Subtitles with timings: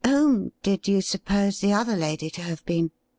[0.03, 2.89] 'Whom did you suppose the other lady to have been